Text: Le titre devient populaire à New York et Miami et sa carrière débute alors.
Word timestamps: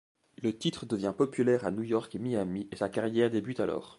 Le 0.41 0.57
titre 0.57 0.87
devient 0.87 1.13
populaire 1.15 1.63
à 1.63 1.69
New 1.69 1.83
York 1.83 2.15
et 2.15 2.17
Miami 2.17 2.67
et 2.71 2.75
sa 2.75 2.89
carrière 2.89 3.29
débute 3.29 3.59
alors. 3.59 3.89